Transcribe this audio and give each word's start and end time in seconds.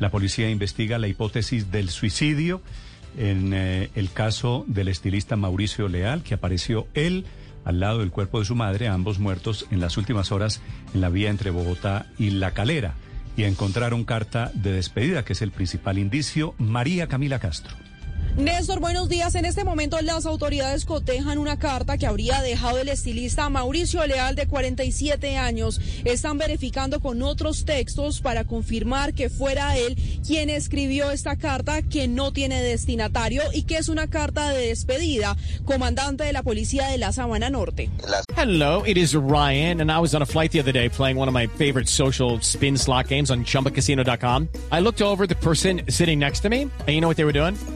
La 0.00 0.10
policía 0.10 0.48
investiga 0.48 0.98
la 0.98 1.08
hipótesis 1.08 1.70
del 1.70 1.90
suicidio 1.90 2.62
en 3.18 3.52
eh, 3.52 3.90
el 3.94 4.10
caso 4.10 4.64
del 4.66 4.88
estilista 4.88 5.36
Mauricio 5.36 5.88
Leal, 5.88 6.22
que 6.22 6.34
apareció 6.34 6.86
él 6.94 7.26
al 7.64 7.80
lado 7.80 7.98
del 8.00 8.10
cuerpo 8.10 8.40
de 8.40 8.46
su 8.46 8.54
madre, 8.54 8.88
ambos 8.88 9.18
muertos 9.18 9.66
en 9.70 9.80
las 9.80 9.96
últimas 9.96 10.32
horas 10.32 10.60
en 10.94 11.00
la 11.00 11.08
vía 11.08 11.30
entre 11.30 11.50
Bogotá 11.50 12.06
y 12.18 12.30
La 12.30 12.52
Calera. 12.52 12.94
Y 13.36 13.44
encontraron 13.44 14.04
carta 14.04 14.50
de 14.54 14.72
despedida, 14.72 15.24
que 15.24 15.32
es 15.32 15.42
el 15.42 15.50
principal 15.50 15.98
indicio, 15.98 16.54
María 16.58 17.06
Camila 17.08 17.38
Castro. 17.38 17.76
Néstor, 18.36 18.80
buenos 18.80 19.08
días. 19.08 19.36
En 19.36 19.44
este 19.44 19.62
momento 19.62 19.96
las 20.02 20.26
autoridades 20.26 20.84
cotejan 20.84 21.38
una 21.38 21.56
carta 21.56 21.96
que 21.98 22.06
habría 22.06 22.42
dejado 22.42 22.78
el 22.78 22.88
estilista 22.88 23.48
Mauricio 23.48 24.04
Leal 24.08 24.34
de 24.34 24.48
47 24.48 25.36
años. 25.36 25.80
Están 26.04 26.36
verificando 26.36 26.98
con 26.98 27.22
otros 27.22 27.64
textos 27.64 28.20
para 28.20 28.42
confirmar 28.42 29.14
que 29.14 29.30
fuera 29.30 29.76
él 29.78 29.96
quien 30.26 30.50
escribió 30.50 31.12
esta 31.12 31.36
carta 31.36 31.82
que 31.82 32.08
no 32.08 32.32
tiene 32.32 32.60
destinatario 32.60 33.40
y 33.52 33.62
que 33.62 33.76
es 33.76 33.88
una 33.88 34.08
carta 34.08 34.48
de 34.50 34.66
despedida. 34.66 35.36
Comandante 35.64 36.24
de 36.24 36.32
la 36.32 36.42
policía 36.42 36.88
de 36.88 36.98
la 36.98 37.12
Sabana 37.12 37.50
Norte. 37.50 37.88
Hello, 38.36 38.82
it 38.84 38.96
is 38.96 39.14
Ryan 39.14 39.80
and 39.80 39.92
I 39.92 40.00
was 40.00 40.12
on 40.12 40.22
a 40.22 40.26
flight 40.26 40.50
the 40.50 40.58
other 40.58 40.72
day 40.72 40.88
playing 40.88 41.16
one 41.16 41.28
of 41.28 41.34
my 41.34 41.46
favorite 41.46 41.88
social 41.88 42.40
spin 42.40 42.76
slot 42.76 43.06
games 43.06 43.30
on 43.30 43.44
chumbacasino.com. 43.44 44.48
I 44.72 44.80
looked 44.80 45.02
over 45.02 45.28
the 45.28 45.36
person 45.36 45.82
sitting 45.88 46.18
next 46.18 46.40
to 46.40 46.48
me 46.48 46.62
and 46.62 46.88
you 46.88 47.00
know 47.00 47.06
what 47.06 47.16
they 47.16 47.24
were 47.24 47.32
doing? 47.32 47.56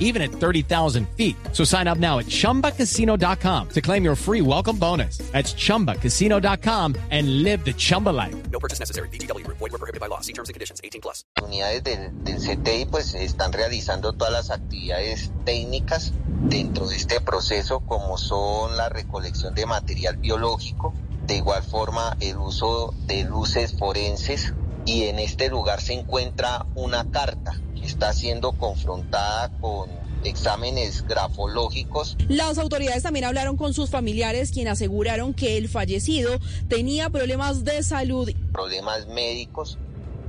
even 0.00 0.20
at 0.22 0.32
30,000 0.32 1.08
feet. 1.10 1.36
So 1.52 1.62
sign 1.62 1.86
up 1.86 1.98
now 1.98 2.18
at 2.18 2.26
chumbacasino.com 2.26 3.68
to 3.68 3.80
claim 3.80 4.02
your 4.02 4.16
free 4.16 4.40
welcome 4.40 4.76
bonus. 4.76 5.18
That's 5.30 5.54
chumbacasino.com 5.54 6.96
and 7.10 7.44
live 7.44 7.64
the 7.64 7.72
Chumba 7.72 8.10
life. 8.10 8.34
No 8.50 8.58
purchase 8.58 8.80
necessary. 8.80 9.08
BGW. 9.10 9.46
Void 9.46 9.60
were 9.60 9.78
prohibited 9.78 10.00
by 10.00 10.08
law. 10.08 10.20
See 10.20 10.32
terms 10.32 10.48
and 10.48 10.54
conditions 10.54 10.80
18 10.82 11.00
plus. 11.00 11.24
Unidades 11.40 11.84
del, 11.84 12.10
del 12.24 12.38
CTI 12.38 12.86
pues 12.86 13.14
están 13.14 13.52
realizando 13.52 14.12
todas 14.12 14.32
las 14.32 14.50
actividades 14.50 15.30
técnicas 15.44 16.12
dentro 16.42 16.88
de 16.88 16.96
este 16.96 17.20
proceso 17.20 17.80
como 17.80 18.18
son 18.18 18.76
la 18.76 18.88
recolección 18.88 19.54
de 19.54 19.66
material 19.66 20.16
biológico, 20.16 20.94
de 21.26 21.36
igual 21.36 21.62
forma 21.62 22.16
el 22.20 22.38
uso 22.38 22.94
de 23.06 23.24
luces 23.24 23.76
forenses 23.78 24.54
y 24.86 25.04
en 25.04 25.18
este 25.18 25.48
lugar 25.48 25.80
se 25.80 25.92
encuentra 25.92 26.66
una 26.74 27.10
carta 27.10 27.60
está 27.90 28.12
siendo 28.12 28.52
confrontada 28.52 29.50
con 29.60 29.90
exámenes 30.24 31.06
grafológicos. 31.06 32.16
Las 32.28 32.58
autoridades 32.58 33.02
también 33.02 33.24
hablaron 33.24 33.56
con 33.56 33.74
sus 33.74 33.90
familiares, 33.90 34.52
quienes 34.52 34.74
aseguraron 34.74 35.34
que 35.34 35.56
el 35.56 35.68
fallecido 35.68 36.38
tenía 36.68 37.10
problemas 37.10 37.64
de 37.64 37.82
salud. 37.82 38.30
Problemas 38.52 39.06
médicos, 39.08 39.78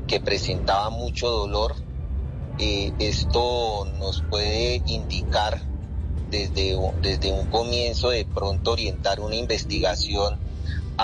que 0.08 0.19
presentaba 0.19 0.90
mucho 0.90 1.30
dolor. 1.30 1.75
Eh, 2.58 2.91
esto 3.00 3.86
nos 4.00 4.24
puede 4.30 4.81
indicar 4.86 5.62
desde, 6.30 6.78
desde 7.02 7.31
un 7.31 7.47
comienzo 7.47 8.09
de 8.09 8.25
pronto 8.25 8.72
orientar 8.72 9.19
una 9.19 9.36
investigación 9.36 10.40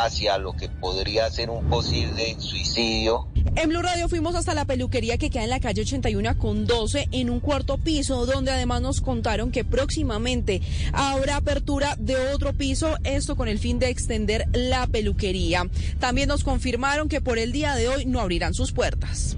hacia 0.03 0.37
lo 0.37 0.53
que 0.53 0.69
podría 0.69 1.29
ser 1.29 1.49
un 1.49 1.69
posible 1.69 2.35
suicidio. 2.39 3.27
En 3.55 3.69
Blue 3.69 3.81
Radio 3.81 4.07
fuimos 4.07 4.35
hasta 4.35 4.53
la 4.53 4.65
peluquería 4.65 5.17
que 5.17 5.29
queda 5.29 5.43
en 5.43 5.49
la 5.49 5.59
calle 5.59 5.81
81 5.81 6.37
con 6.37 6.67
12 6.67 7.07
en 7.11 7.29
un 7.29 7.39
cuarto 7.39 7.77
piso, 7.77 8.25
donde 8.25 8.51
además 8.51 8.81
nos 8.81 9.01
contaron 9.01 9.51
que 9.51 9.63
próximamente 9.63 10.61
habrá 10.93 11.37
apertura 11.37 11.95
de 11.97 12.15
otro 12.31 12.53
piso, 12.53 12.97
esto 13.03 13.35
con 13.35 13.47
el 13.47 13.57
fin 13.57 13.79
de 13.79 13.89
extender 13.89 14.45
la 14.53 14.85
peluquería. 14.87 15.67
También 15.99 16.27
nos 16.27 16.43
confirmaron 16.43 17.09
que 17.09 17.21
por 17.21 17.39
el 17.39 17.51
día 17.51 17.75
de 17.75 17.87
hoy 17.87 18.05
no 18.05 18.19
abrirán 18.19 18.53
sus 18.53 18.71
puertas. 18.71 19.37